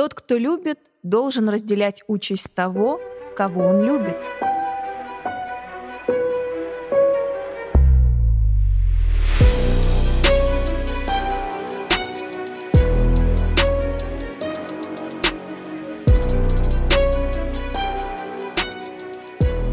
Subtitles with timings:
[0.00, 3.02] Тот, кто любит, должен разделять участь того,
[3.36, 4.16] кого он любит.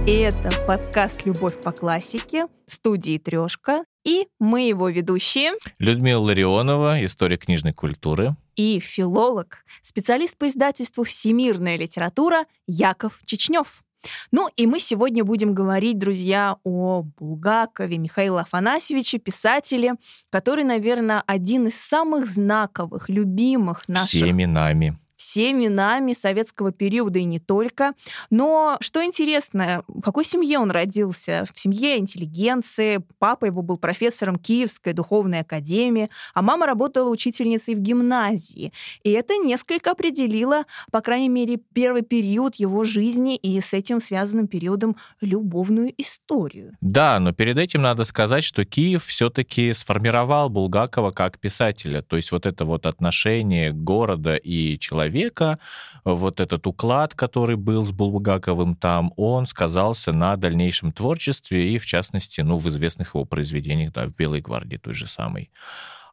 [0.06, 3.86] И это подкаст «Любовь по классике» студии «Трешка».
[4.04, 5.54] И мы его ведущие.
[5.80, 8.36] Людмила Ларионова, историк книжной культуры.
[8.58, 13.84] И филолог, специалист по издательству «Всемирная литература» Яков Чечнев.
[14.32, 19.94] Ну и мы сегодня будем говорить, друзья, о Булгакове Михаиле Афанасьевиче, писателе,
[20.30, 24.22] который, наверное, один из самых знаковых, любимых наших...
[24.22, 27.94] Всеми нами всеми нами советского периода и не только.
[28.30, 31.44] Но что интересно, в какой семье он родился?
[31.54, 33.02] В семье интеллигенции.
[33.20, 38.72] Папа его был профессором Киевской духовной академии, а мама работала учительницей в гимназии.
[39.04, 44.48] И это несколько определило, по крайней мере, первый период его жизни и с этим связанным
[44.48, 46.78] периодом любовную историю.
[46.80, 52.04] Да, но перед этим надо сказать, что Киев все-таки сформировал Булгакова как писателя.
[52.04, 55.58] То есть вот это вот отношение города и человека человека,
[56.04, 61.86] вот этот уклад, который был с Булгаковым там, он сказался на дальнейшем творчестве и, в
[61.86, 65.50] частности, ну, в известных его произведениях, да, в «Белой гвардии» той же самой.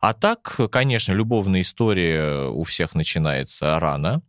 [0.06, 4.20] А так, конечно, любовная история у всех начинается рано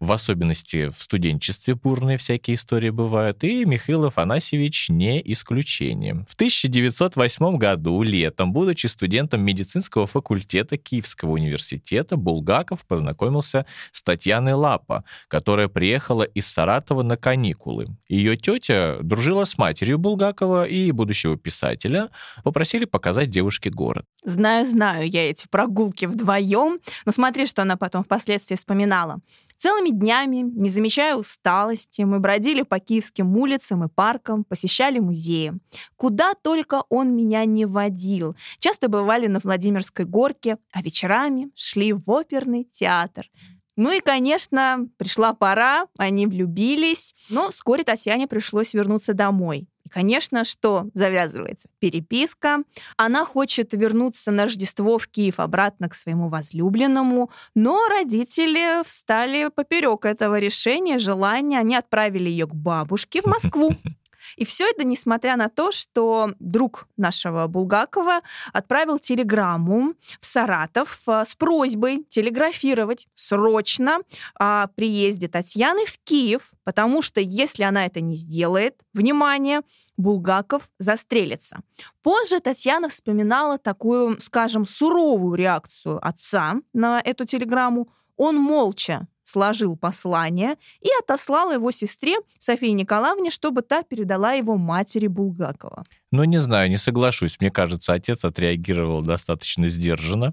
[0.00, 6.24] в особенности в студенчестве бурные всякие истории бывают, и Михаил Афанасьевич не исключение.
[6.28, 15.04] В 1908 году, летом, будучи студентом медицинского факультета Киевского университета, Булгаков познакомился с Татьяной Лапа,
[15.28, 17.88] которая приехала из Саратова на каникулы.
[18.08, 22.10] Ее тетя дружила с матерью Булгакова и будущего писателя,
[22.42, 24.04] попросили показать девушке город.
[24.24, 29.20] Знаю, знаю я эти прогулки вдвоем, но смотри, что она потом впоследствии вспоминала.
[29.56, 35.54] Целыми днями, не замечая усталости, мы бродили по киевским улицам и паркам, посещали музеи.
[35.96, 38.36] Куда только он меня не водил.
[38.58, 43.30] Часто бывали на Владимирской горке, а вечерами шли в оперный театр.
[43.76, 49.68] Ну и, конечно, пришла пора, они влюбились, но вскоре Татьяне пришлось вернуться домой.
[49.84, 51.68] И, конечно, что завязывается?
[51.78, 52.62] Переписка.
[52.96, 60.04] Она хочет вернуться на Рождество в Киев обратно к своему возлюбленному, но родители встали поперек
[60.06, 61.58] этого решения, желания.
[61.58, 63.74] Они отправили ее к бабушке в Москву.
[64.36, 68.20] И все это несмотря на то, что друг нашего Булгакова
[68.52, 73.98] отправил телеграмму в Саратов э, с просьбой телеграфировать срочно
[74.38, 79.62] о приезде Татьяны в Киев, потому что если она это не сделает, внимание,
[79.96, 81.60] Булгаков застрелится.
[82.02, 87.88] Позже Татьяна вспоминала такую, скажем, суровую реакцию отца на эту телеграмму.
[88.16, 95.06] Он молча сложил послание и отослал его сестре Софии Николаевне, чтобы та передала его матери
[95.06, 95.84] Булгакова.
[96.14, 97.40] Ну, не знаю, не соглашусь.
[97.40, 100.32] Мне кажется, отец отреагировал достаточно сдержанно,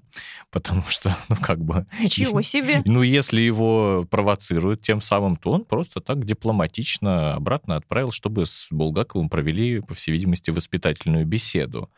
[0.52, 1.88] потому что, ну, как бы...
[2.00, 2.84] Ничего себе!
[2.86, 8.68] Ну, если его провоцируют тем самым, то он просто так дипломатично обратно отправил, чтобы с
[8.70, 11.90] Булгаковым провели, по всей видимости, воспитательную беседу.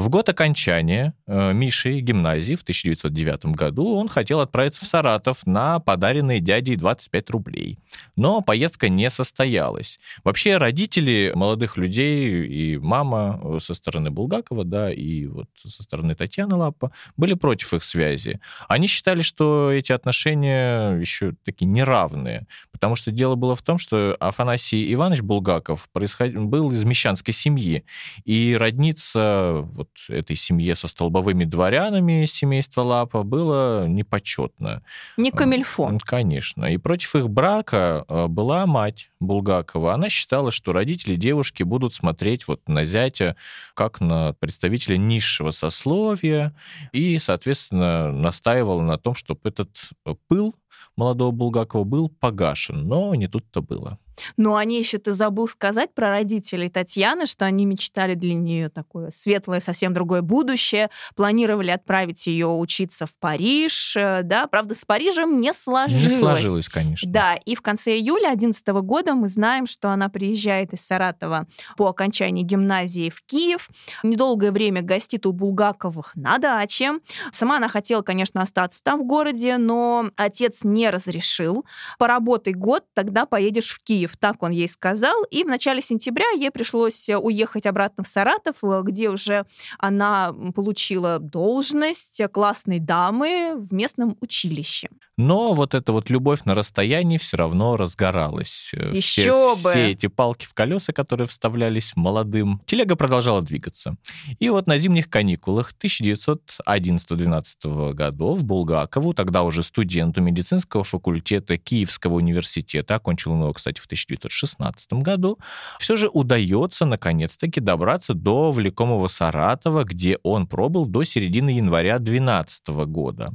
[0.00, 5.78] В год окончания э, Миши гимназии в 1909 году он хотел отправиться в Саратов на
[5.78, 7.78] подаренные дядей 25 рублей.
[8.16, 10.00] Но поездка не состоялась.
[10.24, 16.14] Вообще, родители молодых людей и мама Э, со стороны Булгакова, да, и вот со стороны
[16.14, 18.40] Татьяны Лапа были против их связи.
[18.68, 24.16] Они считали, что эти отношения еще такие неравные, потому что дело было в том, что
[24.20, 26.32] Афанасий Иванович Булгаков происход...
[26.34, 27.84] был из мещанской семьи,
[28.24, 34.82] и родниться вот этой семье со столбовыми дворянами семейства Лапа было непочетно.
[35.16, 35.98] Не камильфо.
[36.04, 36.66] Конечно.
[36.66, 39.94] И против их брака э, была мать Булгакова.
[39.94, 43.36] Она считала, что родители девушки будут смотреть вот на зятя восприятия
[43.74, 46.54] как на представителя низшего сословия
[46.92, 49.90] и, соответственно, настаивала на том, чтобы этот
[50.28, 50.54] пыл
[50.96, 53.98] молодого Булгакова был погашен, но не тут-то было.
[54.36, 59.10] Но они еще ты забыл сказать про родителей Татьяны, что они мечтали для нее такое
[59.10, 65.40] светлое, совсем другое будущее, планировали отправить ее учиться в Париж, э, да, правда, с Парижем
[65.40, 66.04] не сложилось.
[66.04, 67.10] Не сложилось, конечно.
[67.10, 71.46] Да, и в конце июля 2011 года мы знаем, что она приезжает из Саратова
[71.76, 73.68] по окончании гимназии в Киев,
[74.02, 76.92] недолгое время гостит у Булгаковых на даче.
[77.32, 81.64] Сама она хотела, конечно, остаться там в городе, но отец не разрешил.
[81.98, 84.09] Поработай год, тогда поедешь в Киев.
[84.10, 85.24] Киев, так он ей сказал.
[85.30, 89.46] И в начале сентября ей пришлось уехать обратно в Саратов, где уже
[89.78, 94.88] она получила должность классной дамы в местном училище.
[95.16, 98.70] Но вот эта вот любовь на расстоянии все равно разгоралась.
[98.72, 99.70] Еще все, бы!
[99.70, 103.96] Все эти палки в колеса, которые вставлялись молодым, телега продолжала двигаться.
[104.38, 112.94] И вот на зимних каникулах 1911-12 годов Булгакову, тогда уже студенту медицинского факультета Киевского университета,
[112.94, 115.38] окончил он его, кстати, в 1916 году,
[115.78, 122.68] все же удается наконец-таки добраться до влекомого Саратова, где он пробыл до середины января 12
[122.86, 123.30] года.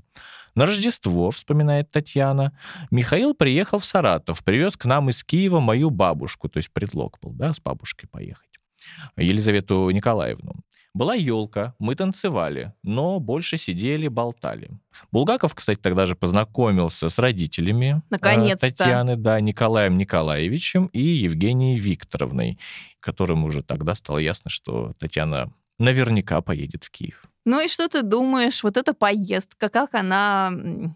[0.56, 2.58] На Рождество, вспоминает Татьяна,
[2.90, 7.32] Михаил приехал в Саратов, привез к нам из Киева мою бабушку, то есть предлог был,
[7.32, 8.60] да, с бабушкой поехать,
[9.18, 10.56] Елизавету Николаевну.
[10.96, 14.70] Была елка, мы танцевали, но больше сидели, болтали.
[15.12, 18.70] Булгаков, кстати, тогда же познакомился с родителями э, Наконец-то.
[18.70, 22.58] Татьяны, да, Николаем Николаевичем и Евгенией Викторовной,
[23.02, 27.26] которым уже тогда стало ясно, что Татьяна наверняка поедет в Киев.
[27.44, 30.50] Ну и что ты думаешь, вот эта поездка, как она,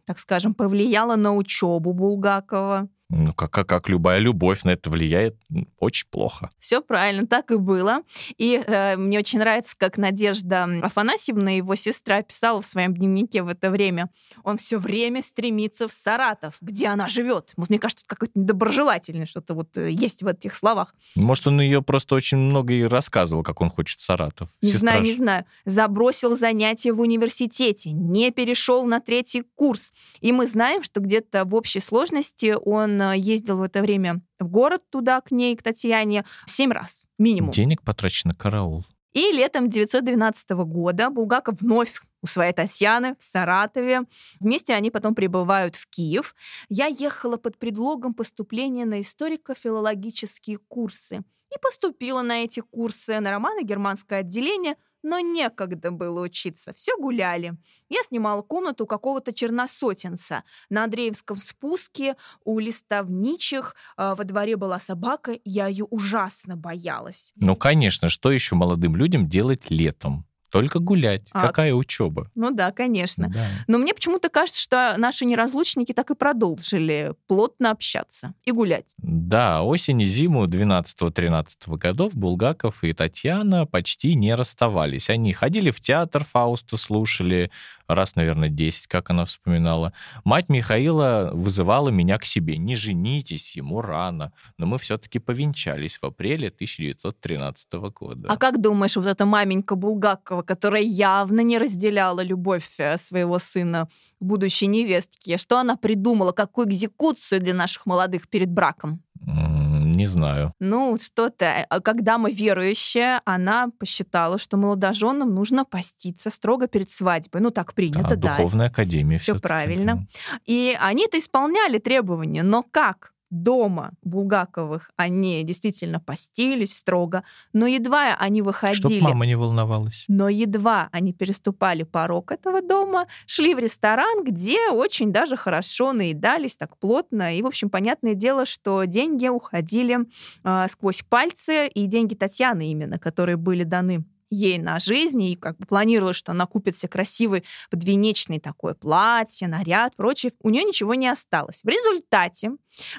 [0.06, 2.88] так скажем, повлияла на учебу Булгакова?
[3.10, 5.36] Ну, как, как, как любая любовь на это влияет
[5.80, 6.52] очень плохо.
[6.60, 8.04] Все правильно, так и было.
[8.38, 13.48] И э, мне очень нравится, как Надежда Афанасьевна, его сестра, писала в своем дневнике в
[13.48, 14.10] это время.
[14.44, 17.54] Он все время стремится в Саратов, где она живет.
[17.58, 20.94] Вот мне кажется, какое-то недоброжелательное что-то вот э, есть в этих словах.
[21.16, 24.50] Может, он ее просто очень много и рассказывал, как он хочет Саратов.
[24.62, 25.46] Не Сестра знаю, ж- не знаю.
[25.66, 29.94] Забросил занятия в университете, не перешел на третий курс.
[30.22, 34.84] И мы знаем, что где-то в общей сложности он ездил в это время в город
[34.90, 37.52] туда, к ней, к Татьяне, семь раз минимум.
[37.52, 38.86] Денег потрачено караул.
[39.14, 44.04] И летом 1912 года Булгаков вновь у своей Татьяны в Саратове.
[44.40, 46.36] Вместе они потом прибывают в Киев.
[46.70, 51.24] Я ехала под предлогом поступления на историко-филологические курсы.
[51.52, 57.58] И поступила на эти курсы на романо-германское отделение, но некогда было учиться, все гуляли.
[57.90, 60.44] Я снимала комнату у какого-то черносотенца.
[60.70, 67.34] На Андреевском спуске у листовничих э, во дворе была собака, я ее ужасно боялась.
[67.36, 70.29] Ну, конечно, что еще молодым людям делать летом?
[70.52, 71.24] Только гулять.
[71.32, 72.30] А- Какая учеба?
[72.36, 73.30] Ну да, конечно.
[73.30, 73.46] Да.
[73.68, 78.94] Но мне почему-то кажется, что наши неразлучники так и продолжили плотно общаться и гулять.
[78.98, 85.10] Да, осень и зиму 12-13 годов Булгаков и Татьяна почти не расставались.
[85.10, 87.50] Они ходили в театр, Фауста слушали
[87.96, 89.94] раз, наверное, 10, как она вспоминала.
[90.24, 92.58] Мать Михаила вызывала меня к себе.
[92.58, 94.32] Не женитесь, ему рано.
[94.58, 98.28] Но мы все-таки повенчались в апреле 1913 года.
[98.30, 103.90] А как думаешь, вот эта маменька Булгакова, которая явно не разделяла любовь э, своего сына
[104.20, 109.02] к будущей невестке, что она придумала, какую экзекуцию для наших молодых перед браком?
[109.28, 109.59] М,
[110.00, 110.54] Не знаю.
[110.62, 111.66] Ну, что-то.
[111.70, 117.42] А Как дама верующая, она посчитала, что молодоженам нужно поститься строго перед свадьбой.
[117.42, 118.30] Ну, так принято, Да, да.
[118.38, 119.18] духовная академия.
[119.18, 119.96] Всё-таки, правильно.
[119.98, 120.04] да.
[120.46, 123.14] И они-то исполняли требования, но как?
[123.30, 127.24] Дома Булгаковых они действительно постились строго,
[127.54, 130.06] но едва они Чтоб выходили, мама не волновалась.
[130.08, 136.58] но едва они переступали порог этого дома, шли в ресторан, где очень даже хорошо наедались,
[136.58, 137.36] так плотно.
[137.36, 140.00] И, в общем, понятное дело, что деньги уходили
[140.44, 145.58] а, сквозь пальцы, и деньги Татьяны именно, которые были даны ей на жизнь, и как
[145.58, 150.32] бы планировала, что она купит себе красивый подвенечный такое платье, наряд, прочее.
[150.42, 151.62] У нее ничего не осталось.
[151.64, 152.52] В результате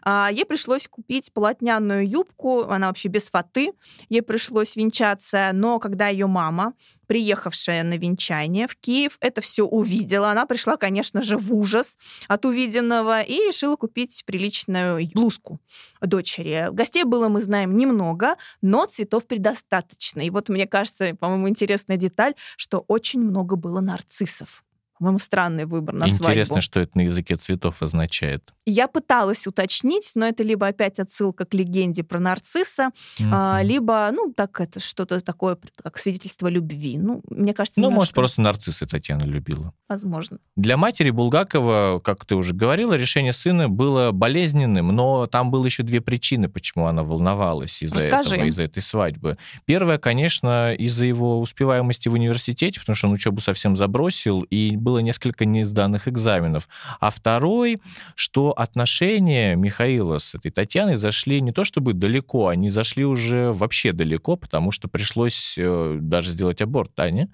[0.02, 3.72] а, ей пришлось купить полотняную юбку, она вообще без фаты,
[4.08, 6.74] ей пришлось венчаться, но когда ее мама
[7.10, 10.30] приехавшая на венчание в Киев, это все увидела.
[10.30, 11.98] Она пришла, конечно же, в ужас
[12.28, 15.58] от увиденного и решила купить приличную блузку
[16.00, 16.68] дочери.
[16.70, 20.20] Гостей было, мы знаем, немного, но цветов предостаточно.
[20.20, 24.62] И вот мне кажется, по-моему, интересная деталь, что очень много было нарциссов.
[25.00, 26.60] По-моему, странный выбор на Интересно, свадьбу.
[26.60, 28.52] что это на языке цветов означает.
[28.66, 33.60] Я пыталась уточнить, но это либо опять отсылка к легенде про нарцисса, Мгм.
[33.66, 36.98] либо, ну, так это что-то такое, как свидетельство любви.
[36.98, 39.72] Ну, мне кажется, Ну, может, немножко просто нарциссы Татьяна любила.
[39.88, 40.38] возможно.
[40.54, 45.82] Для матери Булгакова, как ты уже говорила, решение сына было болезненным, но там было еще
[45.82, 48.34] две причины, почему она волновалась из-за Расскажи.
[48.34, 49.38] этого, из-за этой свадьбы.
[49.64, 54.98] Первая, конечно, из-за его успеваемости в университете, потому что он учебу совсем забросил, и было
[54.98, 56.68] несколько несданных экзаменов.
[56.98, 57.78] А второй,
[58.16, 63.92] что отношения Михаила с этой Татьяной зашли не то чтобы далеко, они зашли уже вообще
[63.92, 67.28] далеко, потому что пришлось э, даже сделать аборт Тане,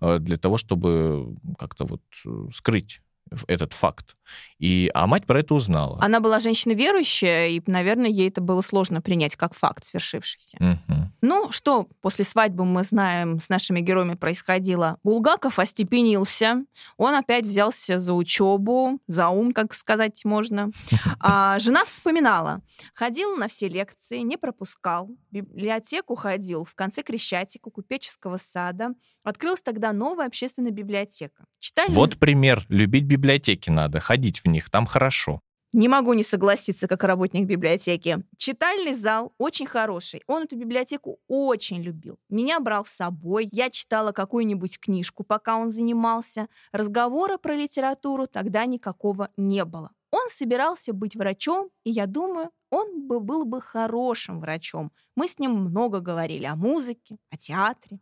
[0.00, 3.00] э, для того, чтобы как-то вот э, скрыть
[3.46, 4.16] этот факт.
[4.58, 5.98] И, а мать про это узнала.
[6.00, 10.56] Она была женщина верующая, и, наверное, ей это было сложно принять как факт свершившийся.
[10.60, 11.12] Угу.
[11.20, 14.98] Ну, что после свадьбы мы знаем, с нашими героями происходило?
[15.02, 16.64] Булгаков остепенился,
[16.96, 20.70] он опять взялся за учебу, за ум, как сказать можно.
[21.24, 22.62] А жена вспоминала.
[22.94, 25.08] Ходил на все лекции, не пропускал.
[25.30, 28.90] В библиотеку ходил в конце Крещатика, купеческого сада.
[29.24, 31.44] Открылась тогда новая общественная библиотека.
[31.60, 31.94] Читальный...
[31.94, 32.64] Вот пример.
[32.68, 35.40] Любить библиотеки надо, ходить в них, там хорошо.
[35.72, 38.24] Не могу не согласиться, как работник библиотеки.
[38.36, 40.22] Читальный зал очень хороший.
[40.26, 42.18] Он эту библиотеку очень любил.
[42.28, 43.48] Меня брал с собой.
[43.52, 46.48] Я читала какую-нибудь книжку, пока он занимался.
[46.72, 49.92] Разговора про литературу тогда никакого не было.
[50.10, 54.92] Он собирался быть врачом, и я думаю, он бы был бы хорошим врачом.
[55.16, 57.98] Мы с ним много говорили о музыке, о театре.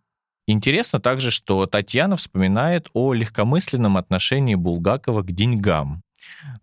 [0.47, 6.03] Интересно также, что Татьяна вспоминает о легкомысленном отношении Булгакова к деньгам.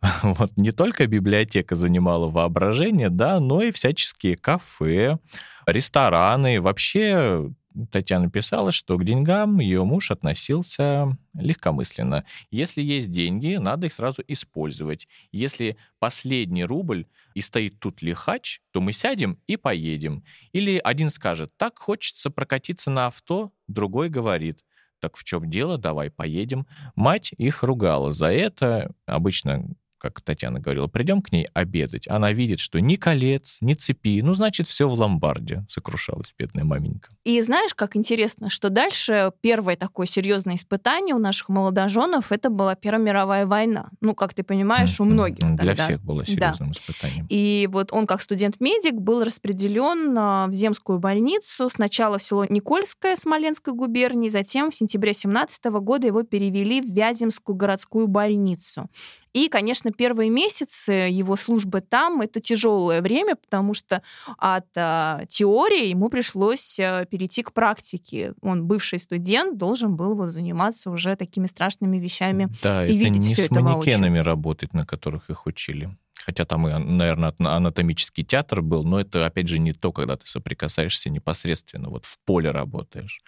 [0.24, 5.20] Вот не только библиотека занимала воображение, да, но и всяческие кафе,
[5.66, 6.62] рестораны.
[6.62, 7.50] Вообще
[7.92, 12.26] Татьяна писала, что к деньгам ее муж относился легкомысленно.
[12.50, 15.08] Если есть деньги, надо их сразу использовать.
[15.32, 17.06] Если последний рубль
[17.36, 20.24] и стоит тут лихач, то мы сядем и поедем.
[20.54, 24.64] Или один скажет, так хочется прокатиться на авто, другой говорит,
[25.00, 26.66] так в чем дело, давай поедем.
[26.96, 28.92] Мать их ругала за это.
[29.06, 32.08] Обычно как Татьяна говорила, придем к ней обедать.
[32.08, 37.10] Она видит, что ни колец, ни цепи, ну, значит, все в ломбарде, сокрушалась бедная маменька.
[37.24, 42.76] И знаешь, как интересно, что дальше первое такое серьезное испытание у наших молодоженов это была
[42.76, 43.90] Первая мировая война.
[44.02, 45.04] Ну, как ты понимаешь, mm-hmm.
[45.04, 45.56] у многих.
[45.56, 45.84] Для тогда.
[45.84, 46.80] всех было серьезным да.
[46.80, 47.26] испытанием.
[47.30, 51.70] И вот он, как студент-медик, был распределен а, в земскую больницу.
[51.70, 57.56] Сначала в село Никольское Смоленской губернии, затем в сентябре 17 года его перевели в Вяземскую
[57.56, 58.90] городскую больницу.
[59.38, 64.02] И, конечно, первые месяцы его службы там это тяжелое время, потому что
[64.40, 68.34] от а, теории ему пришлось а, перейти к практике.
[68.42, 73.22] Он бывший студент, должен был вот заниматься уже такими страшными вещами да, и это видеть
[73.22, 74.24] не все с это манекенами воочию.
[74.24, 75.96] работать, на которых их учили
[76.26, 80.28] хотя там и, наверное, анатомический театр был, но это, опять же, не то, когда ты
[80.28, 83.22] соприкасаешься непосредственно, вот в поле работаешь.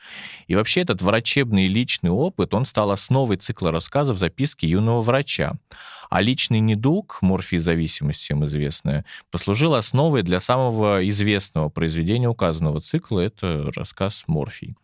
[0.48, 5.54] И вообще этот врачебный личный опыт, он стал основой цикла рассказов записки юного врача.
[6.10, 13.72] А личный недуг, морфий-зависимость, всем известная, послужил основой для самого известного произведения указанного цикла, это
[13.76, 14.76] рассказ «Морфий».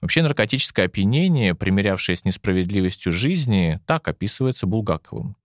[0.00, 5.36] Вообще наркотическое опьянение, примерявшее с несправедливостью жизни, так описывается Булгаковым.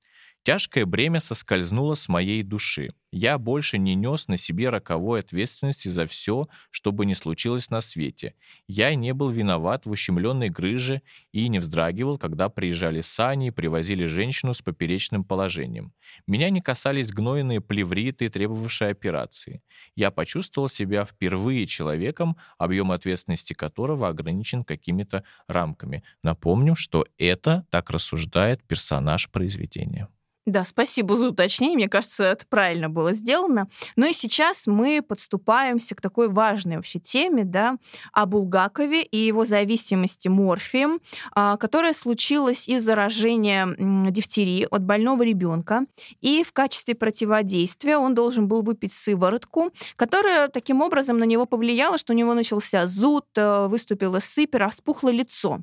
[0.47, 2.91] Тяжкое бремя соскользнуло с моей души.
[3.11, 7.81] Я больше не нес на себе роковой ответственности за все, что бы ни случилось на
[7.81, 8.33] свете.
[8.65, 11.01] Я не был виноват в ущемленной грыже
[11.33, 15.91] и не вздрагивал, когда приезжали сани и привозили женщину с поперечным положением.
[16.27, 19.61] Меня не касались гнойные плевриты, требовавшие операции.
[19.97, 26.03] Я почувствовал себя впервые человеком, объем ответственности которого ограничен какими-то рамками.
[26.23, 30.07] Напомним, что это так рассуждает персонаж произведения.
[30.47, 31.75] Да, спасибо за уточнение.
[31.75, 33.67] Мне кажется, это правильно было сделано.
[33.97, 37.75] Ну и сейчас мы подступаемся к такой важной вообще теме, да,
[38.13, 41.01] о Булгакове и его зависимости морфием,
[41.33, 43.67] а, которая случилась из заражения
[44.09, 45.81] дифтерии от больного ребенка.
[46.21, 51.97] И в качестве противодействия он должен был выпить сыворотку, которая таким образом на него повлияла,
[51.97, 55.59] что у него начался зуд, э, выступила сыпь, распухло лицо.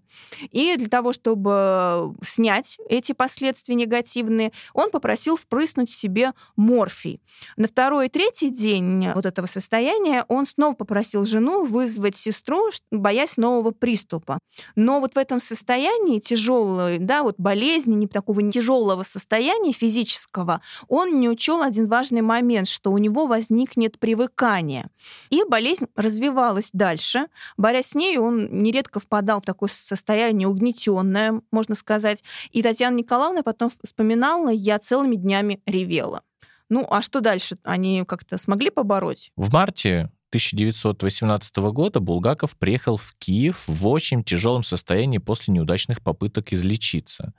[0.51, 7.23] И для того, чтобы снять эти последствия негативные, он попросил впрыснуть себе морфий.
[7.57, 13.37] На второй и третий день вот этого состояния он снова попросил жену вызвать сестру, боясь
[13.37, 14.39] нового приступа.
[14.77, 21.21] Но вот в этом состоянии тяжелой, да, вот болезни, не такого тяжелого состояния физического, он
[21.21, 24.91] не учел один важный момент, что у него возникнет привыкание.
[25.31, 27.29] И болезнь развивалась дальше.
[27.57, 32.25] Борясь с ней, он нередко впадал в такое состояние угнетенное, можно сказать.
[32.51, 36.23] И Татьяна Николаевна потом вспоминала, я целыми днями ревела.
[36.71, 37.59] Ну, а что дальше?
[37.63, 39.31] Они как-то смогли побороть?
[39.37, 46.53] В марте 1918 года Булгаков приехал в Киев в очень тяжелом состоянии после неудачных попыток
[46.53, 47.35] излечиться.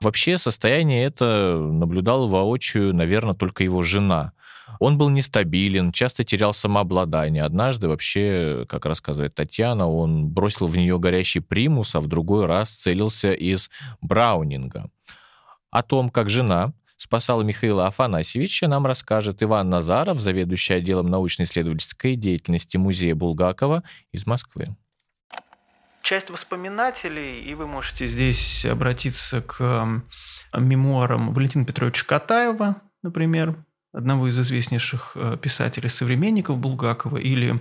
[0.00, 4.32] Вообще состояние это наблюдала воочию, наверное, только его жена.
[4.80, 7.44] Он был нестабилен, часто терял самообладание.
[7.44, 12.70] Однажды вообще, как рассказывает Татьяна, он бросил в нее горящий примус, а в другой раз
[12.70, 13.68] целился из
[14.00, 14.90] Браунинга.
[15.72, 22.76] О том, как жена спасала Михаила Афанасьевича, нам расскажет Иван Назаров, заведующий отделом научно-исследовательской деятельности
[22.76, 24.76] Музея Булгакова из Москвы.
[26.02, 30.02] часть воспоминателей, и вы можете здесь обратиться к
[30.54, 33.64] мемуарам Валентина Петровича Катаева, например,
[33.94, 37.56] одного из известнейших э, писателей-современников Булгакова, или,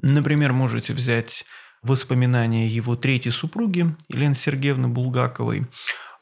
[0.00, 1.44] например, можете взять
[1.82, 5.66] воспоминания его третьей супруги Елены Сергеевны Булгаковой.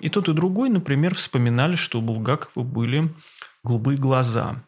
[0.04, 3.14] И тот, и другой, например, вспоминали, что у Булгакова были
[3.62, 4.62] голубые глаза.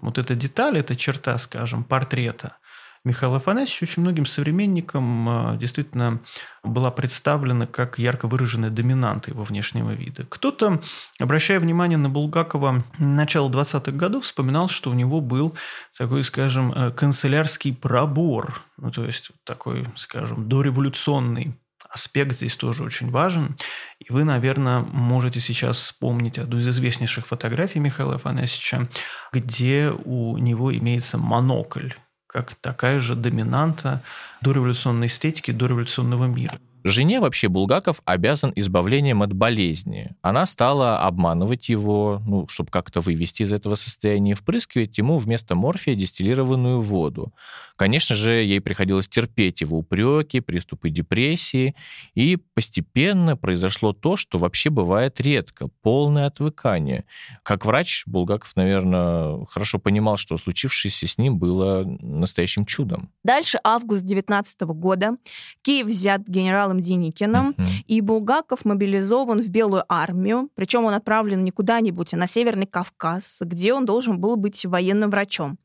[0.00, 2.56] Вот эта деталь, эта черта, скажем, портрета–
[3.06, 6.22] Михаила Афанасьевича очень многим современникам а, действительно
[6.64, 10.26] была представлена как ярко выраженная доминанта его внешнего вида.
[10.28, 10.82] Кто-то,
[11.20, 15.54] обращая внимание на Булгакова начала 20-х годов, вспоминал, что у него был
[15.96, 21.54] такой, скажем, э, канцелярский пробор, ну, то есть такой, скажем, дореволюционный
[21.96, 23.56] аспект здесь тоже очень важен.
[23.98, 28.88] И вы, наверное, можете сейчас вспомнить одну из известнейших фотографий Михаила Афанасьевича,
[29.32, 31.92] где у него имеется монокль
[32.26, 34.02] как такая же доминанта
[34.42, 36.52] дореволюционной эстетики, дореволюционного мира.
[36.88, 40.14] Жене вообще Булгаков обязан избавлением от болезни.
[40.22, 45.96] Она стала обманывать его, ну, чтобы как-то вывести из этого состояния, впрыскивать ему вместо морфия
[45.96, 47.34] дистиллированную воду.
[47.74, 51.74] Конечно же, ей приходилось терпеть его упреки, приступы депрессии,
[52.14, 57.04] и постепенно произошло то, что вообще бывает редко— полное отвыкание.
[57.42, 63.10] Как врач, Булгаков, наверное, хорошо понимал, что случившееся с ним было настоящим чудом.
[63.24, 65.16] Дальше август 19 года.
[65.62, 67.64] Киев взят генералом Деникиным, uh-huh.
[67.86, 73.42] и Булгаков мобилизован в Белую армию, причем он отправлен не куда-нибудь, а на Северный Кавказ,
[73.44, 75.58] где он должен был быть военным врачом.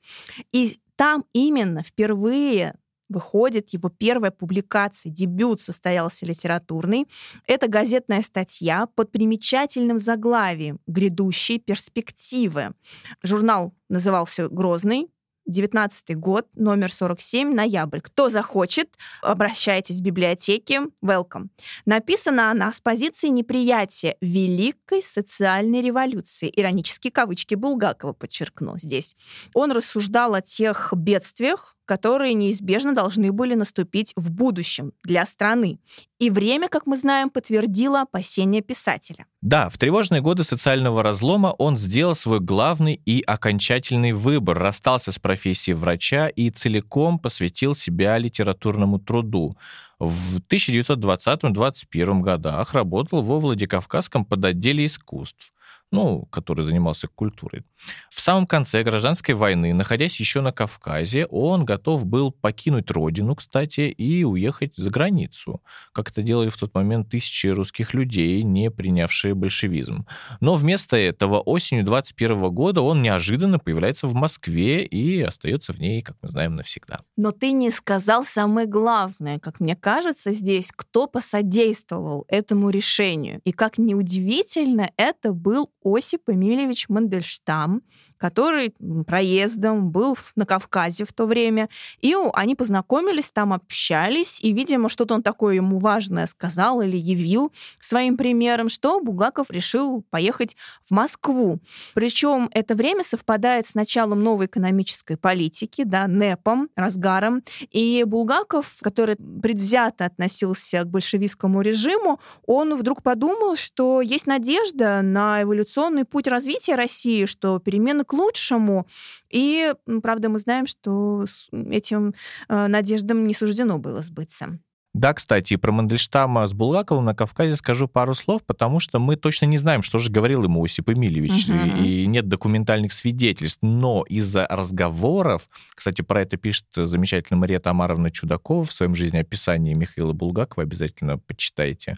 [0.52, 2.76] И там именно впервые
[3.12, 7.08] выходит его первая публикация, дебют состоялся литературный.
[7.46, 12.74] Это газетная статья под примечательным заглавием «Грядущие перспективы».
[13.22, 15.10] Журнал назывался «Грозный»,
[15.48, 18.00] 19 год, номер 47, ноябрь.
[18.02, 18.90] Кто захочет,
[19.22, 20.88] обращайтесь в библиотеке.
[21.04, 21.48] Welcome.
[21.86, 26.52] Написана она с позиции неприятия великой социальной революции.
[26.56, 29.16] Иронические кавычки Булгакова подчеркну здесь.
[29.54, 35.78] Он рассуждал о тех бедствиях, которые неизбежно должны были наступить в будущем для страны.
[36.20, 39.26] И время, как мы знаем, подтвердило опасения писателя.
[39.42, 45.20] Да, в тревожные годы социального разлома он сделал свой главный и окончательный выбор, расстался с
[45.20, 49.52] профессией врача и целиком посвятил себя литературному труду.
[50.00, 55.52] В 1920-21 годах работал во Владикавказском подотделе искусств
[55.92, 57.64] ну, который занимался культурой.
[58.10, 63.82] В самом конце гражданской войны, находясь еще на Кавказе, он готов был покинуть родину, кстати,
[63.82, 69.34] и уехать за границу, как это делали в тот момент тысячи русских людей, не принявшие
[69.34, 70.06] большевизм.
[70.40, 76.02] Но вместо этого осенью 21 года он неожиданно появляется в Москве и остается в ней,
[76.02, 77.02] как мы знаем, навсегда.
[77.18, 83.42] Но ты не сказал самое главное, как мне кажется, здесь, кто посодействовал этому решению.
[83.44, 87.82] И как неудивительно, это был Осип Эмильевич Мандельштам,
[88.22, 88.76] который
[89.08, 91.70] проездом был на Кавказе в то время.
[92.02, 97.52] И они познакомились, там общались, и, видимо, что-то он такое ему важное сказал или явил
[97.80, 100.56] своим примером, что Булгаков решил поехать
[100.88, 101.60] в Москву.
[101.96, 107.42] Причем это время совпадает с началом новой экономической политики, да, НЭПом, разгаром.
[107.72, 115.42] И Булгаков, который предвзято относился к большевистскому режиму, он вдруг подумал, что есть надежда на
[115.42, 118.88] эволюционный путь развития России, что перемены к лучшему.
[119.30, 122.14] И, правда, мы знаем, что этим
[122.50, 124.60] э, надеждам не суждено было сбыться.
[124.94, 129.46] Да, кстати, про Мандельштама с Булгаковым на Кавказе скажу пару слов, потому что мы точно
[129.46, 131.58] не знаем, что же говорил ему Осип Эмильевич, угу.
[131.82, 133.60] и, и нет документальных свидетельств.
[133.62, 140.12] Но из-за разговоров, кстати, про это пишет замечательная Мария Тамаровна Чудакова в своем жизнеописании Михаила
[140.12, 141.96] Булгакова, обязательно почитайте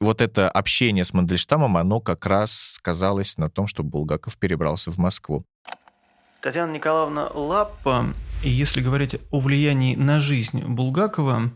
[0.00, 4.98] вот это общение с Мандельштамом, оно как раз сказалось на том, что Булгаков перебрался в
[4.98, 5.44] Москву.
[6.40, 11.52] Татьяна Николаевна Лаппа, если говорить о влиянии на жизнь Булгакова,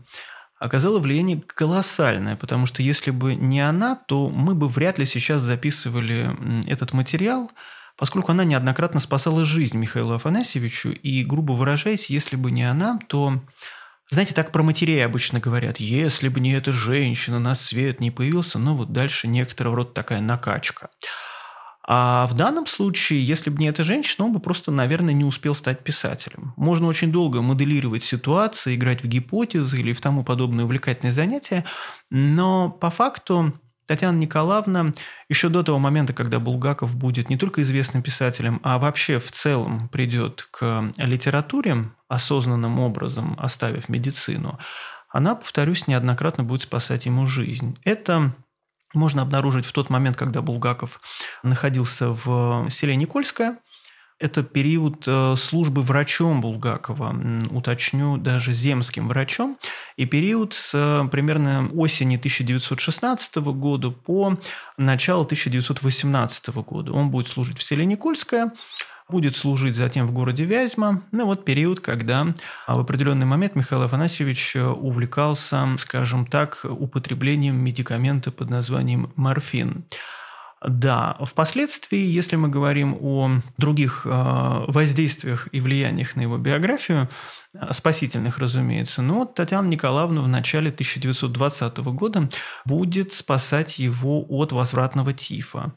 [0.59, 5.41] оказала влияние колоссальное, потому что если бы не она, то мы бы вряд ли сейчас
[5.41, 6.35] записывали
[6.69, 7.51] этот материал,
[7.97, 13.41] поскольку она неоднократно спасала жизнь Михаилу Афанасьевичу, и, грубо выражаясь, если бы не она, то
[14.11, 15.79] знаете, так про матерей обычно говорят.
[15.79, 20.21] Если бы не эта женщина, на свет не появился, ну вот дальше некоторого рода такая
[20.21, 20.89] накачка.
[21.87, 25.53] А в данном случае, если бы не эта женщина, он бы просто, наверное, не успел
[25.53, 26.53] стать писателем.
[26.57, 31.63] Можно очень долго моделировать ситуации, играть в гипотезы или в тому подобные увлекательные занятия,
[32.09, 33.53] но по факту
[33.87, 34.93] Татьяна Николаевна
[35.29, 39.89] еще до того момента, когда Булгаков будет не только известным писателем, а вообще в целом
[39.89, 44.57] придет к литературе осознанным образом, оставив медицину,
[45.09, 47.77] она, повторюсь, неоднократно будет спасать ему жизнь.
[47.83, 48.35] Это
[48.93, 50.99] можно обнаружить в тот момент, когда Булгаков
[51.43, 53.59] находился в селе Никольское.
[54.17, 57.15] Это период э, службы врачом Булгакова,
[57.51, 59.57] уточню, даже земским врачом,
[59.97, 64.37] и период с э, примерно осени 1916 года по
[64.77, 66.93] начало 1918 года.
[66.93, 68.53] Он будет служить в селе Никольское,
[69.09, 71.01] будет служить затем в городе Вязьма.
[71.11, 72.33] Ну вот период, когда
[72.67, 79.85] а, в определенный момент Михаил Афанасьевич э, увлекался, скажем так, употреблением медикамента под названием морфин.
[80.67, 84.09] Да, впоследствии, если мы говорим о других э,
[84.67, 87.09] воздействиях и влияниях на его биографию,
[87.53, 92.29] э, спасительных, разумеется, но Татьяна Николаевна в начале 1920 года
[92.65, 95.73] будет спасать его от возвратного тифа.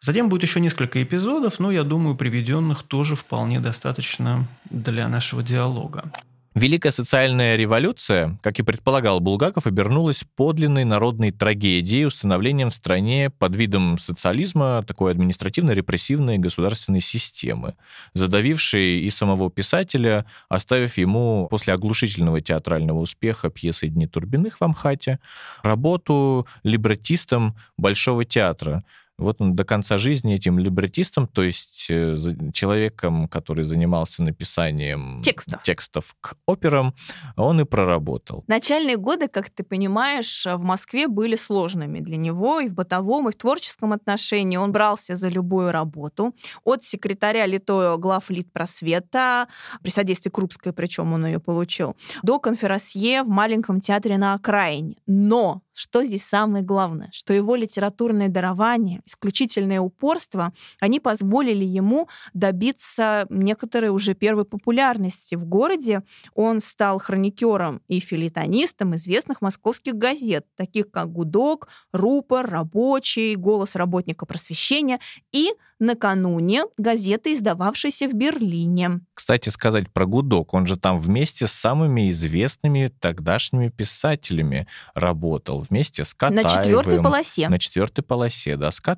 [0.00, 6.04] Затем будет еще несколько эпизодов, но, я думаю, приведенных тоже вполне достаточно для нашего диалога.
[6.54, 13.54] Великая социальная революция, как и предполагал Булгаков, обернулась подлинной народной трагедией, установлением в стране под
[13.54, 17.74] видом социализма такой административно-репрессивной государственной системы,
[18.14, 25.20] задавившей и самого писателя, оставив ему после оглушительного театрального успеха пьесы «Дни Турбиных» в Амхате
[25.62, 28.84] работу либретистом Большого театра,
[29.18, 32.16] вот он до конца жизни этим либретистом, то есть э,
[32.54, 36.94] человеком, который занимался написанием текстов, текстов к операм,
[37.36, 38.44] он и проработал.
[38.46, 43.32] Начальные годы, как ты понимаешь, в Москве были сложными для него и в бытовом, и
[43.32, 44.56] в творческом отношении.
[44.56, 46.34] Он брался за любую работу.
[46.64, 49.48] От секретаря литого глав просвета,
[49.82, 54.96] при содействии Крупской, причем он ее получил, до конферансье в маленьком театре на окраине.
[55.06, 57.08] Но что здесь самое главное?
[57.12, 65.44] Что его литературное дарование, исключительное упорство, они позволили ему добиться некоторой уже первой популярности в
[65.44, 66.02] городе.
[66.34, 74.26] Он стал хроникером и филитонистом известных московских газет, таких как «Гудок», «Рупор», «Рабочий», «Голос работника
[74.26, 75.00] просвещения»
[75.32, 79.00] и накануне газеты, издававшейся в Берлине.
[79.14, 86.04] Кстати, сказать про Гудок, он же там вместе с самыми известными тогдашними писателями работал, вместе
[86.04, 86.44] с Катаевым.
[86.44, 87.48] На четвертой полосе.
[87.48, 88.97] На четвертой полосе, да, с Катаевым,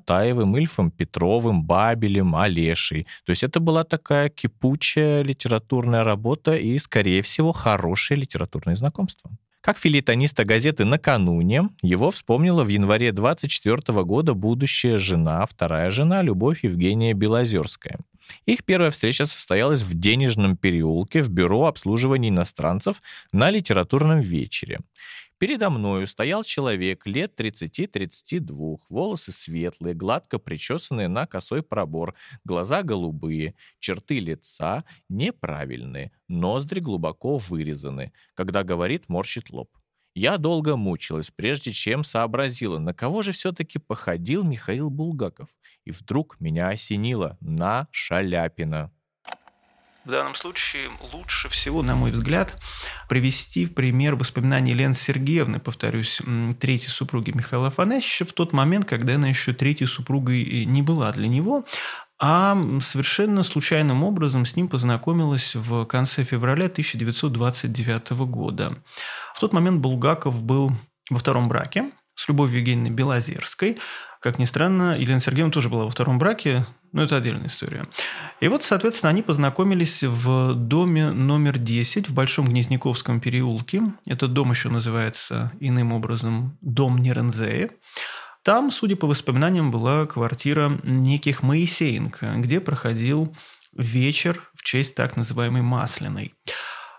[0.55, 3.07] Ильфом Петровым, Бабелем, Олешей.
[3.25, 9.31] То есть это была такая кипучая литературная работа и, скорее всего, хорошее литературное знакомство.
[9.61, 16.63] Как филитониста газеты «Накануне» его вспомнила в январе 24 года будущая жена, вторая жена, Любовь
[16.63, 17.99] Евгения Белозерская.
[18.47, 24.79] Их первая встреча состоялась в денежном переулке в бюро обслуживания иностранцев на литературном вечере.
[25.41, 33.55] Передо мною стоял человек лет 30-32, волосы светлые, гладко причесанные на косой пробор, глаза голубые,
[33.79, 38.13] черты лица неправильные, ноздри глубоко вырезаны.
[38.35, 39.71] Когда говорит, морщит лоб.
[40.13, 45.49] Я долго мучилась, прежде чем сообразила, на кого же все-таки походил Михаил Булгаков.
[45.85, 48.91] И вдруг меня осенило на Шаляпина.
[50.03, 52.55] В данном случае лучше всего, на мой взгляд,
[53.07, 56.19] привести в пример воспоминания Лены Сергеевны, повторюсь,
[56.59, 61.27] третьей супруги Михаила Афанасьевича, в тот момент, когда она еще третьей супругой не была для
[61.27, 61.65] него,
[62.19, 68.77] а совершенно случайным образом с ним познакомилась в конце февраля 1929 года.
[69.35, 70.71] В тот момент Булгаков был
[71.11, 73.77] во втором браке с Любовью Евгеньевной Белозерской.
[74.19, 77.85] Как ни странно, Елена Сергеевна тоже была во втором браке, но это отдельная история.
[78.39, 83.81] И вот, соответственно, они познакомились в доме номер 10 в Большом Гнезняковском переулке.
[84.05, 87.69] Этот дом еще называется иным образом «Дом Нерензея».
[88.43, 93.35] Там, судя по воспоминаниям, была квартира неких Моисеенко, где проходил
[93.77, 96.33] вечер в честь так называемой Масляной.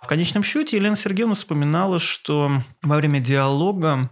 [0.03, 4.11] В конечном счете Елена Сергеевна вспоминала, что во время диалога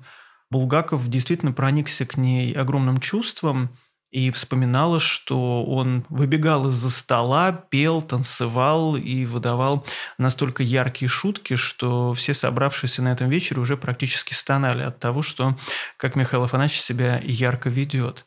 [0.50, 3.70] Булгаков действительно проникся к ней огромным чувством–
[4.10, 9.86] и вспоминала, что он выбегал из-за стола, пел, танцевал и выдавал
[10.18, 15.56] настолько яркие шутки, что все собравшиеся на этом вечере уже практически стонали от того, что
[15.96, 18.24] как Михаил Афанасьевич себя ярко ведет.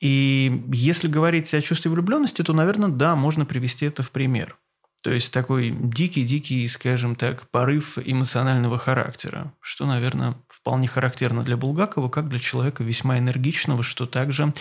[0.00, 4.56] И если говорить о чувстве влюбленности, то, наверное, да, можно привести это в пример.
[5.02, 12.08] То есть такой дикий-дикий, скажем так, порыв эмоционального характера, что, наверное, вполне характерно для Булгакова,
[12.08, 14.52] как для человека весьма энергичного, что также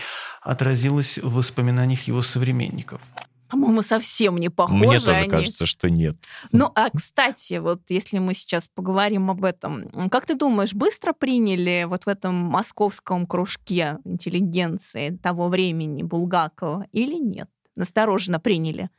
[0.41, 3.01] отразилось в воспоминаниях его современников.
[3.49, 5.29] По-моему, совсем не похожи Мне тоже они.
[5.29, 6.15] кажется, что нет.
[6.51, 11.85] Ну, а, кстати, вот если мы сейчас поговорим об этом, как ты думаешь, быстро приняли
[11.89, 17.49] вот в этом московском кружке интеллигенции того времени Булгакова или нет?
[17.75, 18.89] Настороженно приняли?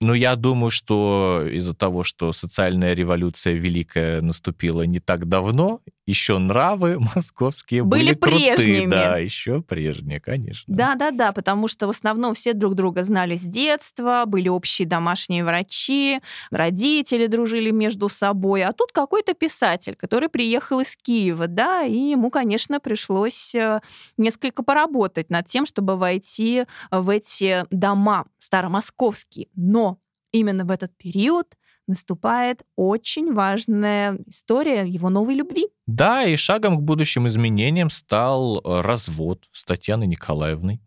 [0.00, 6.38] Но я думаю, что из-за того, что социальная революция великая наступила не так давно, еще
[6.38, 8.54] нравы московские были, Были крутые.
[8.56, 8.90] прежними.
[8.90, 10.64] Да, еще прежние, конечно.
[10.74, 16.20] Да-да-да, потому что в основном все друг друга знали с детства, были общие домашние врачи,
[16.50, 18.64] родители дружили между собой.
[18.64, 23.80] А тут какой-то писатель, который приехал из Киева, да, и ему, конечно, пришлось э,
[24.16, 29.48] несколько поработать над тем, чтобы войти в эти дома старомосковские.
[29.54, 29.89] Но
[30.32, 35.66] именно в этот период наступает очень важная история его новой любви.
[35.86, 40.80] Да, и шагом к будущим изменениям стал э, развод с Татьяной Николаевной,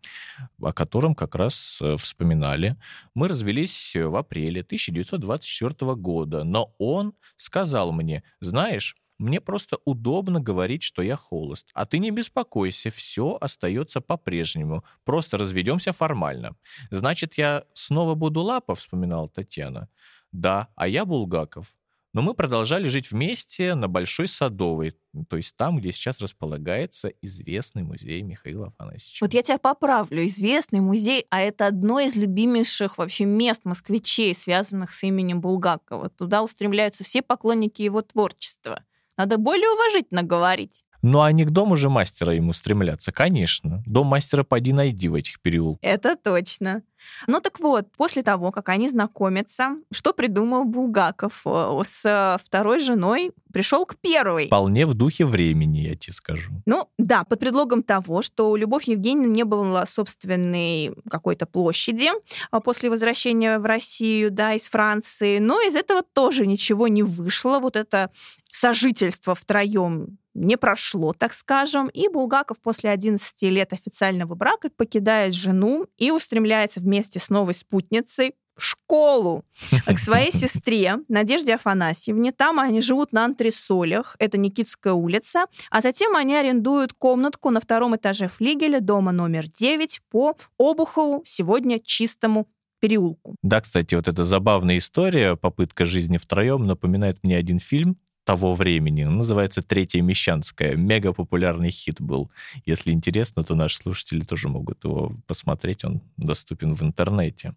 [0.62, 2.76] о котором как раз э, вспоминали.
[3.14, 10.82] Мы развелись в апреле 1924 года, но он сказал мне, знаешь, мне просто удобно говорить,
[10.82, 11.70] что я холост.
[11.74, 14.84] А ты не беспокойся, все остается по-прежнему.
[15.04, 16.56] Просто разведемся формально.
[16.90, 19.88] Значит, я снова буду Лапа, вспоминала Татьяна.
[20.32, 21.74] Да, а я Булгаков.
[22.14, 24.94] Но мы продолжали жить вместе на Большой Садовой,
[25.28, 29.24] то есть там, где сейчас располагается известный музей Михаила Афанасьевича.
[29.24, 30.24] Вот я тебя поправлю.
[30.26, 36.08] Известный музей, а это одно из любимейших вообще мест москвичей, связанных с именем Булгакова.
[36.08, 38.84] Туда устремляются все поклонники его творчества.
[39.16, 40.84] Надо более уважительно говорить.
[41.02, 43.82] Ну а не к дому же мастера ему стремляться, конечно.
[43.86, 45.80] Дом мастера поди найди в этих переулках.
[45.82, 46.82] Это точно.
[47.26, 53.32] Ну так вот, после того, как они знакомятся, что придумал Булгаков Э, с второй женой?
[53.52, 54.46] Пришел к первой.
[54.46, 56.50] Вполне в духе времени, я тебе скажу.
[56.66, 62.10] Ну да, под предлогом того, что у Любовь Евгеньевны не было собственной какой-то площади
[62.50, 67.60] а, после возвращения в Россию, да, из Франции, но из этого тоже ничего не вышло.
[67.60, 68.10] Вот это
[68.50, 75.86] сожительство втроем не прошло, так скажем, и Булгаков после 11 лет официального брака покидает жену
[75.96, 79.44] и устремляется вместе с новой спутницей в школу
[79.84, 82.30] к своей сестре Надежде Афанасьевне.
[82.30, 87.96] Там они живут на антресолях, это Никитская улица, а затем они арендуют комнатку на втором
[87.96, 92.46] этаже флигеля дома номер 9 по Обухову, сегодня чистому
[92.78, 93.34] переулку.
[93.42, 99.04] Да, кстати, вот эта забавная история, попытка жизни втроем, напоминает мне один фильм того времени.
[99.04, 100.76] Он называется «Третья Мещанская».
[100.76, 102.30] Мега популярный хит был.
[102.66, 105.84] Если интересно, то наши слушатели тоже могут его посмотреть.
[105.84, 107.54] Он доступен в интернете.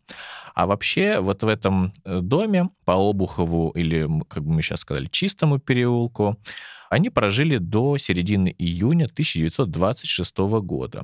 [0.53, 5.07] А вообще вот в этом э, доме по Обухову, или, как бы мы сейчас сказали,
[5.11, 6.37] Чистому переулку,
[6.89, 11.03] они прожили до середины июня 1926 года.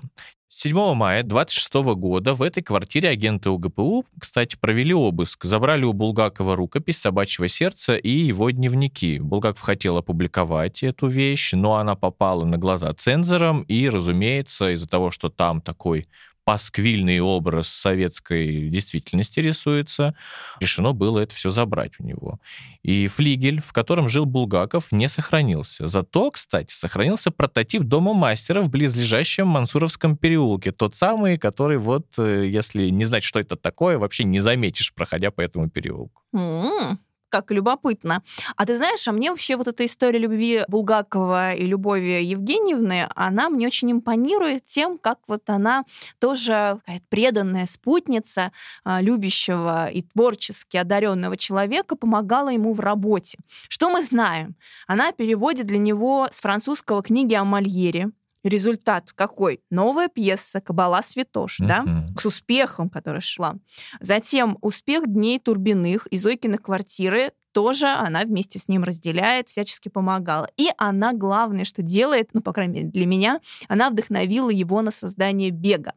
[0.55, 5.45] 7 мая 26 года в этой квартире агенты УГПУ, кстати, провели обыск.
[5.45, 9.17] Забрали у Булгакова рукопись «Собачьего сердца» и его дневники.
[9.17, 15.09] Булгаков хотел опубликовать эту вещь, но она попала на глаза цензорам, и, разумеется, из-за того,
[15.09, 16.05] что там такой
[16.45, 20.13] пасквильный образ советской действительности рисуется,
[20.59, 22.39] решено было это все забрать у него.
[22.81, 25.87] И флигель, в котором жил Булгаков, не сохранился.
[25.87, 30.71] Зато, кстати, сохранился прототип дома мастера в близлежащем Мансуровском переулке.
[30.71, 35.31] Тот самый, который вот, э, если не знать, что это такое, вообще не заметишь, проходя
[35.31, 36.21] по этому переулку.
[36.33, 36.99] М,
[37.33, 38.21] Как любопытно.
[38.55, 43.49] А ты знаешь, а мне вообще вот эта история любви Булгакова и Любови Евгеньевны, она
[43.49, 45.83] мне очень импонирует тем, как вот она
[46.19, 48.51] тоже какая-то преданная спутница
[48.83, 53.39] а, любящего и творчески одаренного человека помогала ему в работе.
[53.67, 54.55] Что мы знаем?
[54.85, 58.11] Она переводит для него с французского книги о Мольере.
[58.43, 59.61] Результат какой?
[59.69, 61.85] Новая пьеса «Кабала Святош», да?
[62.19, 63.55] С успехом, которая шла.
[63.99, 70.49] Затем успех Дней Турбиных и Зойкины квартиры тоже она вместе с ним разделяет, всячески помогала.
[70.57, 74.91] И она, главное, что делает, ну, по крайней мере, для меня, она вдохновила его на
[74.91, 75.93] создание «Бега»,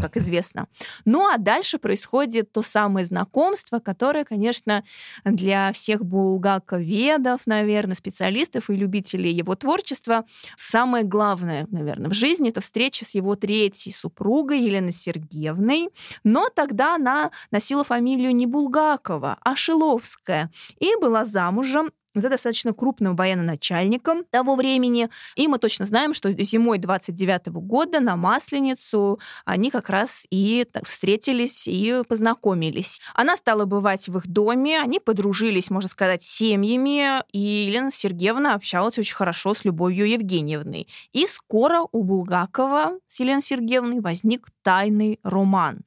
[0.00, 0.68] как известно.
[1.04, 4.84] Ну, а дальше происходит то самое знакомство, которое, конечно,
[5.24, 10.24] для всех булгаковедов, наверное, специалистов и любителей его творчества,
[10.56, 15.88] самое главное, наверное, в жизни— это встреча с его третьей супругой Еленой Сергеевной.
[16.24, 23.16] Но тогда она носила фамилию не Булгакова, а Шиловская и была замужем за достаточно крупным
[23.16, 25.08] военноначальником того времени.
[25.36, 31.66] И мы точно знаем, что зимой 29 года на Масленицу они как раз и встретились
[31.66, 33.00] и познакомились.
[33.14, 38.98] Она стала бывать в их доме, они подружились, можно сказать, семьями, и Елена Сергеевна общалась
[38.98, 40.88] очень хорошо с Любовью Евгеньевной.
[41.12, 45.80] И скоро у Булгакова с Еленой Сергеевной возник тайный роман.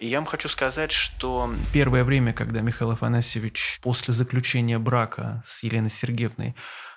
[0.00, 5.62] И я вам хочу сказать, что первое время, когда Михаил Афанасьевич после заключения брака с
[5.62, 6.56] Еленой Сергеевной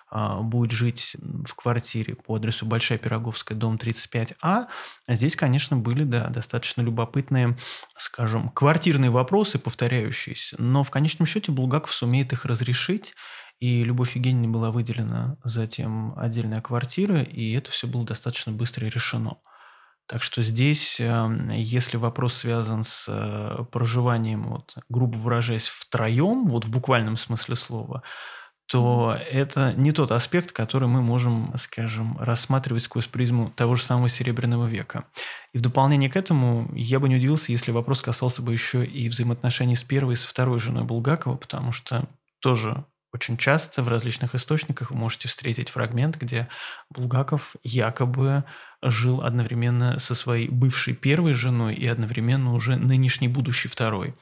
[0.10, 4.36] а, будет жить в квартире по адресу Большая Пироговская, дом 35А.
[4.42, 4.68] А
[5.10, 7.58] здесь, конечно, были да, достаточно любопытные,
[7.98, 10.56] скажем, квартирные вопросы, повторяющиеся.
[10.58, 13.16] Но в конечном счете Булгаков сумеет их разрешить.
[13.60, 19.40] И Любовь Евгеньевне была выделена затем отдельная квартира, и это все было достаточно быстро решено.
[20.08, 26.66] Так что здесь, эм, если вопрос связан с э, проживанием, вот, грубо выражаясь, втроем, вот
[26.66, 28.04] в буквальном смысле слова,
[28.68, 34.10] то это не тот аспект, который мы можем, скажем, рассматривать сквозь призму того же самого
[34.10, 35.06] Серебряного века.
[35.54, 39.10] И в дополнение к этому я бы не удивился, если вопрос касался бы еще и
[39.10, 42.08] взаимоотношений с первой и со второй женой Булгакова, потому что
[42.42, 46.48] тоже очень часто в различных источниках вы можете встретить фрагмент, где
[46.90, 48.44] Булгаков якобы
[48.90, 54.16] жил одновременно со своей бывшей первой женой и одновременно уже нынешней будущей второй.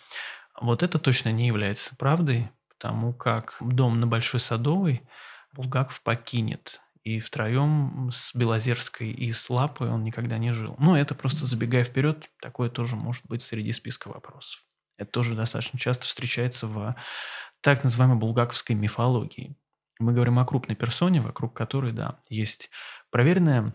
[0.59, 5.01] Вот это точно не является правдой, потому как дом на Большой Садовой
[5.53, 6.81] Булгаков покинет.
[7.03, 10.75] И втроем с Белозерской и с Лапой он никогда не жил.
[10.77, 14.63] Но это просто забегая вперед, такое тоже может быть среди списка вопросов.
[14.97, 16.95] Это тоже достаточно часто встречается в
[17.61, 19.55] так называемой булгаковской мифологии.
[19.99, 22.69] Мы говорим о крупной персоне, вокруг которой, да, есть
[23.09, 23.73] проверенная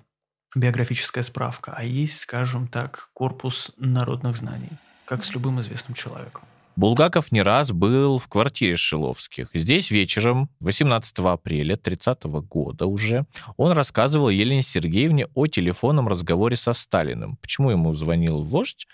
[0.55, 4.71] биографическая справка, а есть, скажем так, корпус народных знаний,
[5.05, 6.43] как с любым известным человеком.
[6.77, 9.49] Булгаков не раз был в квартире Шиловских.
[9.55, 13.25] Здесь вечером, 18 апреля 30 года уже,
[13.57, 17.39] он рассказывал Елене Сергеевне о телефонном разговоре со Сталиным.
[17.41, 18.87] Почему ему звонил вождь?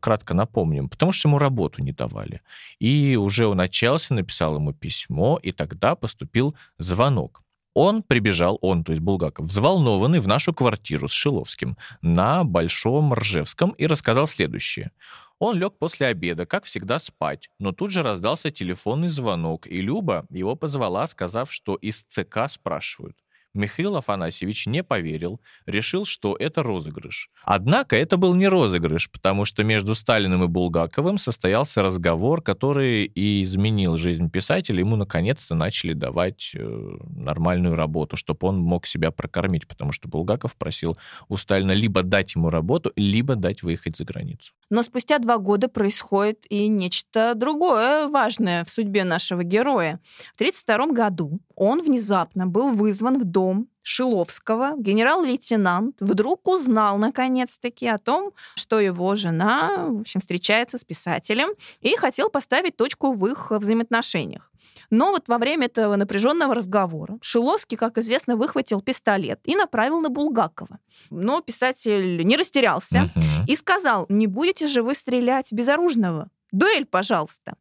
[0.00, 2.40] кратко напомним, потому что ему работу не давали.
[2.78, 7.42] И уже он отчаялся, написал ему письмо, и тогда поступил звонок.
[7.78, 13.72] Он прибежал, он, то есть Булгаков, взволнованный в нашу квартиру с Шиловским на Большом Ржевском
[13.72, 14.92] и рассказал следующее.
[15.38, 20.24] Он лег после обеда, как всегда, спать, но тут же раздался телефонный звонок, и Люба
[20.30, 23.18] его позвала, сказав, что из ЦК спрашивают.
[23.56, 27.30] Михаил Афанасьевич не поверил, решил, что это розыгрыш.
[27.44, 33.42] Однако это был не розыгрыш, потому что между Сталиным и Булгаковым состоялся разговор, который и
[33.42, 34.80] изменил жизнь писателя.
[34.80, 40.56] Ему наконец-то начали давать э, нормальную работу, чтобы он мог себя прокормить, потому что Булгаков
[40.56, 40.96] просил
[41.28, 44.52] у Сталина либо дать ему работу, либо дать выехать за границу.
[44.70, 50.00] Но спустя два года происходит и нечто другое важное в судьбе нашего героя.
[50.32, 57.98] В 1932 году он внезапно был вызван в дом Шиловского, генерал-лейтенант, вдруг узнал наконец-таки о
[57.98, 61.48] том, что его жена, в общем, встречается с писателем
[61.80, 64.50] и хотел поставить точку в их взаимоотношениях.
[64.90, 70.10] Но вот во время этого напряженного разговора Шиловский, как известно, выхватил пистолет и направил на
[70.10, 70.78] Булгакова.
[71.10, 73.10] Но писатель не растерялся
[73.48, 77.54] и сказал, не будете же вы стрелять безоружного, дуэль, пожалуйста.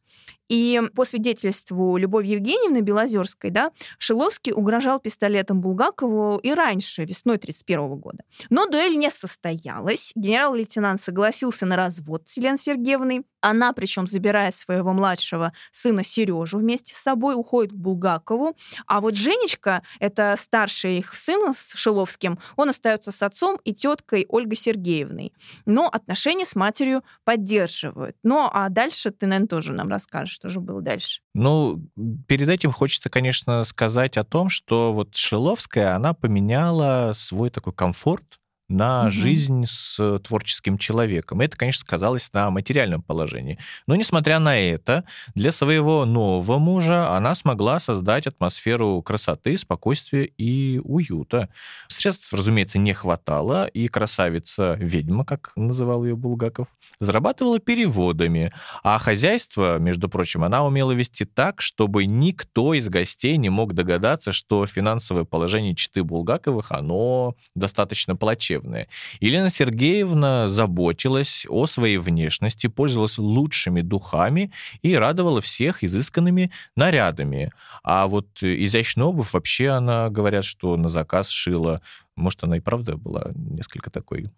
[0.47, 7.99] И по свидетельству Любови Евгеньевны Белозерской, да, Шиловский угрожал пистолетом Булгакову и раньше, весной 1931
[7.99, 8.23] года.
[8.49, 10.11] Но дуэль не состоялась.
[10.15, 13.25] Генерал-лейтенант согласился на развод с Еленой Сергеевной.
[13.41, 18.55] Она, причем, забирает своего младшего сына Сережу вместе с собой, уходит к Булгакову.
[18.87, 24.25] А вот Женечка, это старший их сын с Шиловским, он остается с отцом и теткой
[24.29, 25.33] Ольгой Сергеевной.
[25.65, 28.15] Но отношения с матерью поддерживают.
[28.23, 31.21] Ну, а дальше ты, наверное, тоже нам расскажешь что же было дальше?
[31.33, 31.81] Ну,
[32.27, 38.39] перед этим хочется, конечно, сказать о том, что вот Шиловская, она поменяла свой такой комфорт
[38.67, 39.11] на угу.
[39.11, 41.41] жизнь с творческим человеком.
[41.41, 43.59] Это, конечно, сказалось на материальном положении.
[43.87, 45.03] Но, несмотря на это,
[45.35, 51.49] для своего нового мужа она смогла создать атмосферу красоты, спокойствия и уюта.
[51.87, 56.67] Средств, разумеется, не хватало, и красавица-ведьма, как называл ее Булгаков,
[56.99, 58.51] зарабатывала переводами,
[58.83, 64.33] а хозяйство, между прочим, она умела вести так, чтобы никто из гостей не мог догадаться,
[64.33, 68.87] что финансовое положение читы Булгаковых, оно достаточно плачевное плачевное.
[69.19, 77.51] Елена Сергеевна заботилась о своей внешности, пользовалась лучшими духами и радовала всех изысканными нарядами.
[77.83, 81.81] А вот изящную обувь вообще она, говорят, что на заказ шила.
[82.15, 84.29] Может, она и правда была несколько такой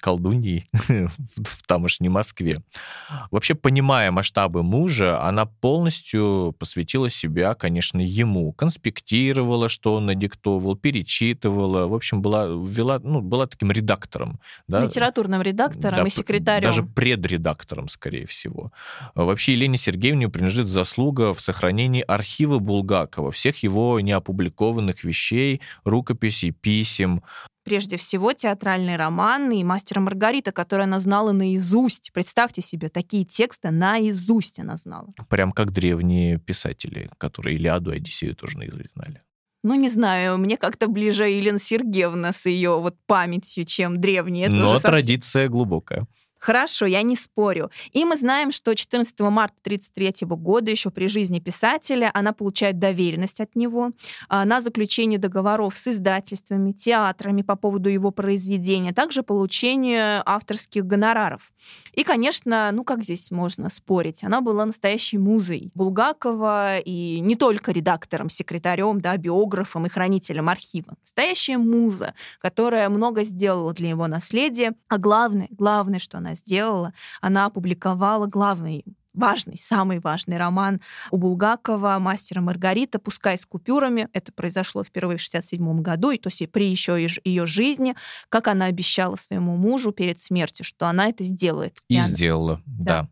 [0.00, 2.62] колдуньей в тамошней Москве.
[3.30, 8.52] Вообще, понимая масштабы мужа, она полностью посвятила себя, конечно, ему.
[8.52, 11.86] Конспектировала, что он надиктовывал, перечитывала.
[11.86, 14.40] В общем, была, вела, ну, была таким редактором.
[14.68, 14.82] Да?
[14.82, 16.68] Литературным редактором да, и секретарем.
[16.68, 18.72] Даже предредактором, скорее всего.
[19.14, 27.15] Вообще, Елене Сергеевне принадлежит заслуга в сохранении архива Булгакова, всех его неопубликованных вещей, рукописей, писем,
[27.64, 32.12] прежде всего театральный роман и «Мастера Маргарита», который она знала наизусть.
[32.12, 35.12] Представьте себе, такие тексты наизусть она знала.
[35.28, 39.22] Прям как древние писатели, которые Илиаду и Одиссею тоже наизусть знали.
[39.64, 44.48] Ну, не знаю, мне как-то ближе Елена Сергеевна с ее вот памятью, чем древняя.
[44.48, 44.90] Но совсем...
[44.92, 46.06] традиция глубокая.
[46.46, 47.72] Хорошо, я не спорю.
[47.90, 53.40] И мы знаем, что 14 марта 1933 года, еще при жизни писателя, она получает доверенность
[53.40, 53.90] от него
[54.28, 61.50] а, на заключение договоров с издательствами, театрами по поводу его произведения, также получение авторских гонораров.
[61.94, 67.72] И, конечно, ну как здесь можно спорить, она была настоящей музой Булгакова и не только
[67.72, 70.94] редактором, секретарем, да, биографом и хранителем архива.
[71.02, 74.74] Настоящая муза, которая много сделала для его наследия.
[74.86, 78.84] А главное, главное, что она сделала, она опубликовала главный
[79.16, 80.80] важный, самый важный роман
[81.10, 84.08] у Булгакова «Мастера Маргарита», пускай с купюрами.
[84.12, 87.96] Это произошло впервые в 67 году, и то есть при еще ее жизни,
[88.28, 91.78] как она обещала своему мужу перед смертью, что она это сделает.
[91.88, 92.08] И, и она...
[92.08, 92.84] сделала, да.
[93.02, 93.08] да.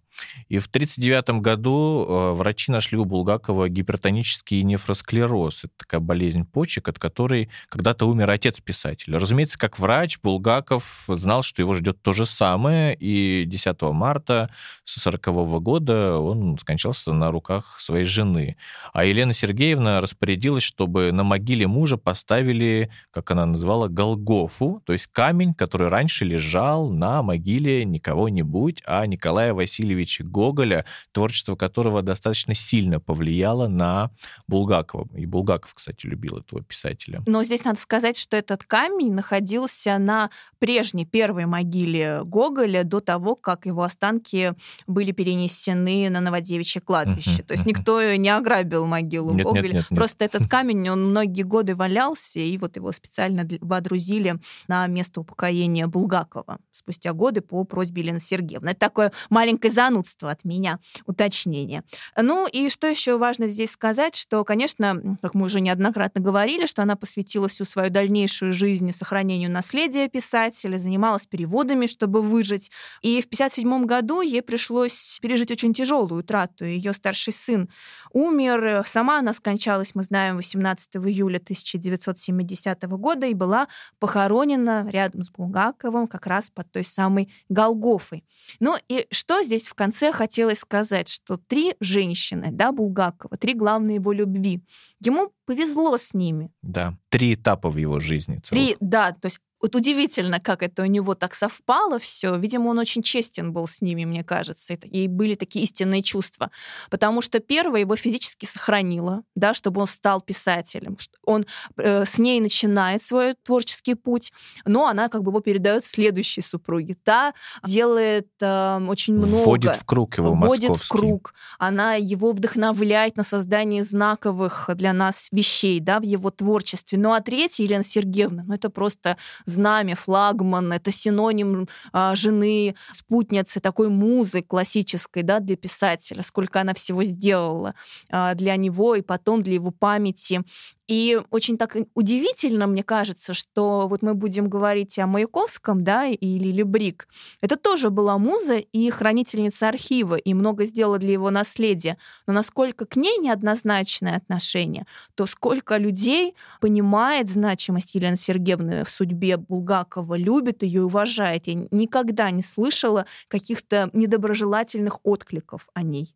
[0.48, 5.64] И в 1939 году э, врачи нашли у Булгакова гипертонический нефросклероз.
[5.64, 9.18] Это такая болезнь почек, от которой когда-то умер отец писателя.
[9.18, 14.50] Разумеется, как врач, Булгаков знал, что его ждет то же самое, и 10 марта
[14.84, 18.56] 1940 года он скончался на руках своей жены.
[18.92, 25.08] А Елена Сергеевна распорядилась, чтобы на могиле мужа поставили, как она называла, Голгофу, то есть
[25.08, 32.02] камень, который раньше лежал на могиле не кого-нибудь, а Николая Васильевича Андреевича Гоголя, творчество которого
[32.02, 34.10] достаточно сильно повлияло на
[34.46, 35.08] Булгакова.
[35.16, 37.22] И Булгаков, кстати, любил этого писателя.
[37.26, 43.34] Но здесь надо сказать, что этот камень находился на прежней первой могиле Гоголя до того,
[43.34, 44.54] как его останки
[44.86, 47.42] были перенесены на Новодевичье кладбище.
[47.42, 49.62] То есть никто не ограбил могилу нет, Гоголя.
[49.62, 49.98] Нет, нет, нет.
[49.98, 54.36] Просто этот камень, он многие годы валялся, и вот его специально водрузили
[54.68, 58.70] на место упокоения Булгакова спустя годы по просьбе Елены Сергеевны.
[58.70, 61.84] Это такое маленькое занудство занудство от меня, уточнение.
[62.16, 66.82] Ну и что еще важно здесь сказать, что, конечно, как мы уже неоднократно говорили, что
[66.82, 72.70] она посвятила всю свою дальнейшую жизнь сохранению наследия писателя, занималась переводами, чтобы выжить.
[73.02, 76.64] И в 1957 году ей пришлось пережить очень тяжелую утрату.
[76.64, 77.68] Ее старший сын
[78.12, 83.68] умер, сама она скончалась, мы знаем, 18 июля 1970 года и была
[83.98, 88.24] похоронена рядом с Булгаковым как раз под той самой Голгофой.
[88.60, 93.96] Ну и что здесь в конце хотелось сказать, что три женщины, да, Булгакова, три главные
[93.96, 94.62] его любви,
[95.04, 96.50] ему повезло с ними.
[96.62, 98.36] Да, три этапа в его жизни.
[98.36, 98.48] Целых.
[98.48, 102.36] Три, да, то есть вот удивительно, как это у него так совпало все.
[102.36, 104.74] Видимо, он очень честен был с ними, мне кажется.
[104.74, 106.50] И были такие истинные чувства.
[106.90, 110.98] Потому что первое его физически сохранило, да, чтобы он стал писателем.
[111.22, 111.46] Он
[111.78, 114.34] э, с ней начинает свой творческий путь,
[114.66, 116.94] но она как бы его передает следующей супруге.
[117.02, 117.32] Та
[117.64, 119.44] делает э, очень много.
[119.44, 120.98] Вводит в круг его Вводит московский.
[120.98, 121.34] в круг.
[121.58, 126.98] Она его вдохновляет на создание знаковых для нас вещей, да, в его творчестве.
[126.98, 129.16] Ну а третья, Елена Сергеевна, ну это просто
[129.54, 136.74] знамя, флагман, это синоним а, жены, спутницы, такой музы классической, да, для писателя, сколько она
[136.74, 137.74] всего сделала
[138.10, 140.42] а, для него и потом для его памяти.
[140.86, 146.38] И очень так удивительно, мне кажется, что вот мы будем говорить о Маяковском, да, и
[146.38, 147.08] Лили Брик.
[147.40, 151.96] Это тоже была муза и хранительница архива, и много сделала для его наследия.
[152.26, 159.38] Но насколько к ней неоднозначное отношение, то сколько людей понимает значимость Елены Сергеевны в судьбе
[159.38, 161.46] Булгакова, любит ее и уважает.
[161.46, 166.14] Я никогда не слышала каких-то недоброжелательных откликов о ней.